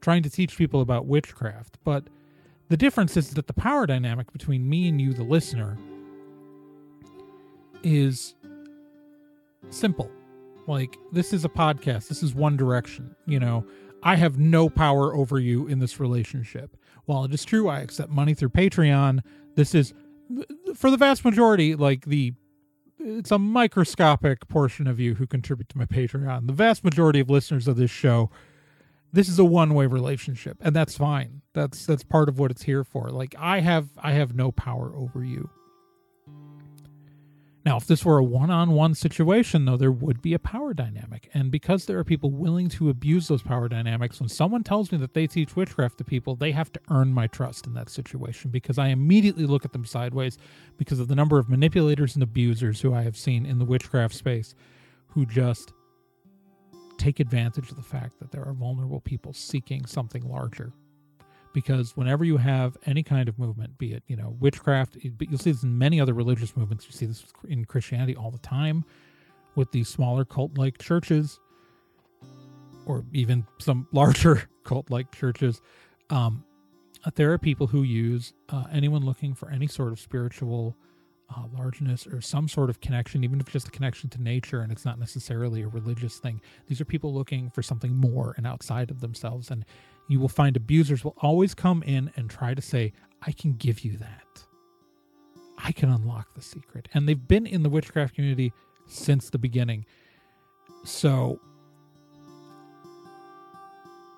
[0.00, 1.78] trying to teach people about witchcraft.
[1.82, 2.06] But
[2.68, 5.78] the difference is that the power dynamic between me and you, the listener,
[7.82, 8.34] is
[9.70, 10.10] simple.
[10.66, 12.08] Like, this is a podcast.
[12.08, 13.14] This is one direction.
[13.26, 13.64] You know,
[14.02, 16.76] I have no power over you in this relationship.
[17.04, 19.20] While it is true, I accept money through Patreon.
[19.54, 19.94] This is,
[20.74, 22.34] for the vast majority, like the,
[22.98, 26.48] it's a microscopic portion of you who contribute to my Patreon.
[26.48, 28.30] The vast majority of listeners of this show,
[29.16, 31.40] this is a one-way relationship, and that's fine.
[31.54, 33.08] That's that's part of what it's here for.
[33.08, 35.48] Like I have I have no power over you.
[37.64, 40.72] Now, if this were a one on one situation, though, there would be a power
[40.74, 41.28] dynamic.
[41.34, 44.98] And because there are people willing to abuse those power dynamics, when someone tells me
[44.98, 48.52] that they teach witchcraft to people, they have to earn my trust in that situation
[48.52, 50.38] because I immediately look at them sideways
[50.76, 54.14] because of the number of manipulators and abusers who I have seen in the witchcraft
[54.14, 54.54] space
[55.08, 55.72] who just
[57.06, 60.72] take advantage of the fact that there are vulnerable people seeking something larger
[61.52, 65.38] because whenever you have any kind of movement, be it you know witchcraft, but you'll
[65.38, 66.84] see this in many other religious movements.
[66.84, 68.84] You see this in Christianity all the time,
[69.54, 71.38] with these smaller cult-like churches,
[72.86, 75.62] or even some larger cult-like churches.
[76.10, 76.44] Um,
[77.14, 80.76] there are people who use uh, anyone looking for any sort of spiritual
[81.34, 84.60] uh, largeness or some sort of connection, even if it's just a connection to nature
[84.60, 86.40] and it's not necessarily a religious thing.
[86.68, 89.50] These are people looking for something more and outside of themselves.
[89.50, 89.64] And
[90.08, 93.80] you will find abusers will always come in and try to say, I can give
[93.80, 94.44] you that.
[95.58, 96.88] I can unlock the secret.
[96.94, 98.52] And they've been in the witchcraft community
[98.86, 99.84] since the beginning.
[100.84, 101.40] So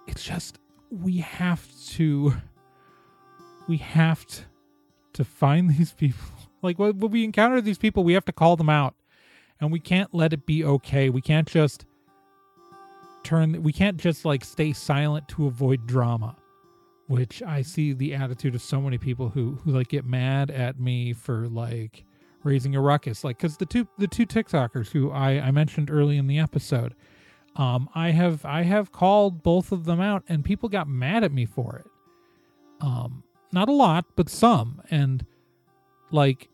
[0.07, 0.59] it's just,
[0.91, 2.35] we have to,
[3.67, 4.43] we have to,
[5.15, 6.38] to find these people.
[6.63, 8.95] Like when we encounter these people, we have to call them out.
[9.61, 11.11] And we can't let it be okay.
[11.11, 11.85] We can't just
[13.29, 16.35] turn we can't just like stay silent to avoid drama
[17.09, 20.81] which i see the attitude of so many people who who like get mad at
[20.81, 22.05] me for like
[22.43, 26.17] raising a ruckus like because the two the two tiktokers who i i mentioned early
[26.17, 26.95] in the episode
[27.57, 31.33] um i have i have called both of them out and people got mad at
[31.33, 31.91] me for it
[32.81, 35.27] um not a lot but some and
[36.11, 36.49] like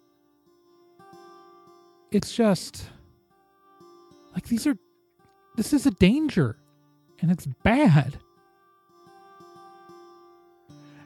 [2.11, 2.87] it's just
[4.35, 4.77] like these are
[5.57, 6.57] this is a danger
[7.21, 8.19] and it's bad.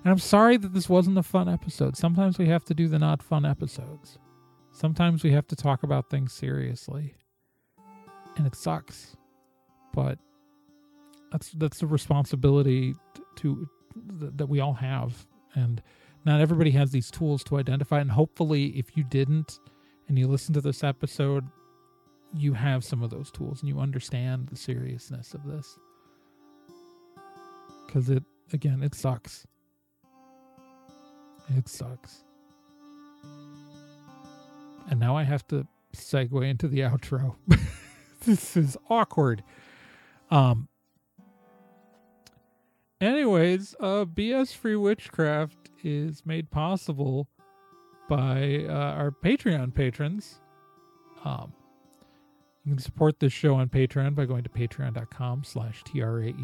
[0.04, 1.96] And I'm sorry that this wasn't a fun episode.
[1.96, 4.18] Sometimes we have to do the not fun episodes.
[4.72, 7.14] Sometimes we have to talk about things seriously.
[8.36, 9.16] And it sucks.
[9.92, 10.18] But
[11.32, 13.68] that's that's the responsibility to, to
[14.36, 15.82] that we all have and
[16.28, 19.58] not everybody has these tools to identify and hopefully if you didn't
[20.08, 21.44] and you listen to this episode
[22.34, 25.78] you have some of those tools and you understand the seriousness of this.
[27.86, 28.22] Because it
[28.52, 29.46] again it sucks.
[31.56, 32.24] It sucks.
[34.90, 35.66] And now i have to
[35.96, 37.36] segue into the outro.
[38.26, 39.44] This is awkward.
[40.30, 40.68] Um
[43.00, 47.28] anyways uh bs free witchcraft is made possible
[48.08, 50.40] by uh, our patreon patrons
[51.24, 51.52] um
[52.68, 56.38] you can support this show on Patreon by going to patreon.com slash T-R-A-E-G-O-R-N.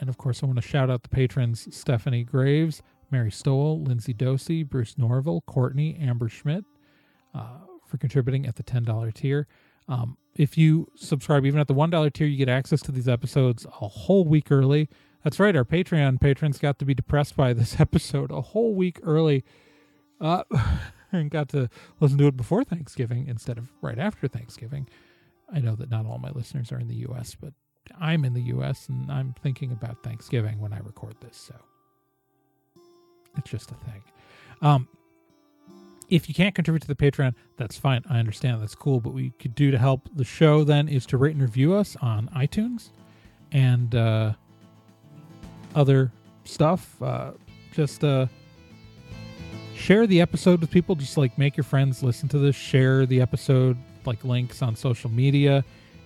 [0.00, 2.80] And of course, I want to shout out the patrons Stephanie Graves,
[3.10, 6.64] Mary Stowell, Lindsay Dosey, Bruce Norville, Courtney, Amber Schmidt
[7.34, 9.46] uh, for contributing at the $10 tier.
[9.88, 13.66] Um, if you subscribe even at the $1 tier, you get access to these episodes
[13.66, 14.88] a whole week early.
[15.22, 18.98] That's right, our Patreon patrons got to be depressed by this episode a whole week
[19.02, 19.44] early.
[20.20, 20.44] Uh,
[21.12, 21.68] and got to
[22.00, 24.88] listen to it before Thanksgiving instead of right after Thanksgiving.
[25.52, 27.52] I know that not all my listeners are in the U.S., but
[28.00, 28.88] I'm in the U.S.
[28.88, 31.54] and I'm thinking about Thanksgiving when I record this, so
[33.36, 34.02] it's just a thing.
[34.62, 34.88] Um,
[36.14, 38.04] if you can't contribute to the Patreon, that's fine.
[38.08, 38.62] I understand.
[38.62, 39.00] That's cool.
[39.00, 41.74] But what we could do to help the show then is to rate and review
[41.74, 42.90] us on iTunes
[43.50, 44.34] and uh,
[45.74, 46.12] other
[46.44, 47.02] stuff.
[47.02, 47.32] Uh,
[47.72, 48.26] just uh,
[49.74, 50.94] share the episode with people.
[50.94, 52.54] Just like make your friends listen to this.
[52.54, 55.64] Share the episode, like links on social media,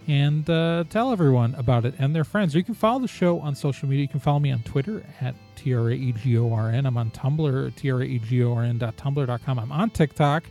[0.08, 2.54] and uh, tell everyone about it and their friends.
[2.54, 4.02] Or you can follow the show on social media.
[4.02, 6.86] You can follow me on Twitter at T R A E G O R N.
[6.86, 8.78] I'm on Tumblr, T R A E G O R N.
[8.78, 9.58] Tumblr.com.
[9.58, 10.44] I'm on TikTok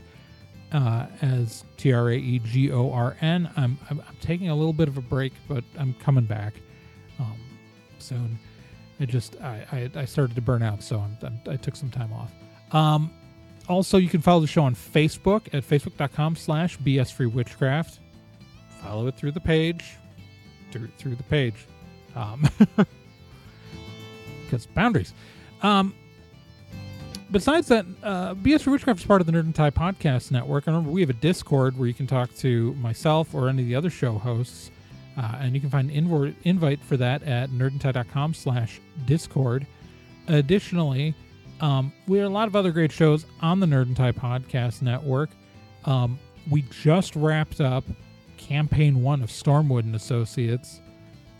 [0.71, 3.49] uh, as T R A E G O R N.
[3.57, 6.53] I'm, I'm, I'm taking a little bit of a break, but I'm coming back
[7.19, 7.39] um,
[7.97, 8.37] soon.
[8.99, 11.89] I just I, I, I started to burn out, so I'm, I'm, i took some
[11.89, 12.31] time off.
[12.75, 13.11] Um,
[13.67, 17.99] also, you can follow the show on Facebook at facebook.com slash bsfreewitchcraft.
[18.81, 19.95] Follow it through the page.
[20.71, 21.55] Through, through the page.
[22.15, 22.47] Um,
[24.43, 25.13] because boundaries.
[25.61, 25.93] Um,
[27.31, 30.67] besides that, uh, BS Free Witchcraft is part of the Nerd and Tie podcast network.
[30.67, 33.67] And remember, we have a Discord where you can talk to myself or any of
[33.67, 34.71] the other show hosts.
[35.17, 39.65] Uh, and you can find an invite for that at nerdandtie.com slash discord.
[40.27, 41.15] Additionally,
[41.59, 44.83] um, we have a lot of other great shows on the Nerd and Tie podcast
[44.83, 45.31] network.
[45.85, 46.19] Um,
[46.51, 47.83] we just wrapped up
[48.37, 50.81] campaign one of Stormwood and Associates,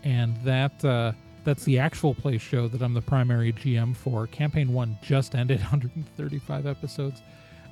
[0.04, 1.12] and that uh,
[1.44, 4.26] that's the actual play show that I'm the primary GM for.
[4.26, 7.22] Campaign one just ended, 135 episodes,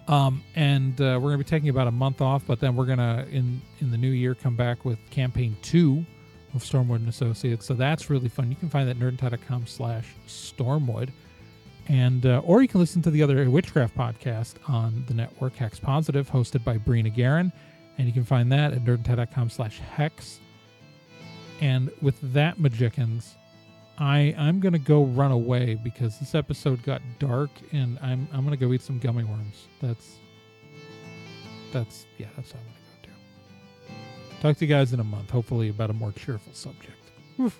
[0.09, 3.27] um, and uh, we're gonna be taking about a month off, but then we're gonna
[3.31, 6.05] in in the new year come back with campaign two
[6.55, 7.67] of Stormwood and Associates.
[7.67, 8.51] So that's really fun.
[8.51, 11.11] You can find that nerdandtie.com slash Stormwood.
[11.89, 15.79] And uh, or you can listen to the other witchcraft podcast on the network Hex
[15.79, 17.53] Positive, hosted by Brina Guerin,
[17.99, 20.41] and you can find that at nerdandtie.com slash hex.
[21.61, 23.37] And with that, Magicians,
[23.99, 28.57] I I'm gonna go run away because this episode got dark, and I'm I'm gonna
[28.57, 29.67] go eat some gummy worms.
[29.81, 30.17] That's
[31.73, 34.43] that's yeah, that's what I'm gonna go do.
[34.43, 36.93] Talk to you guys in a month, hopefully about a more cheerful subject.
[37.41, 37.59] Oof.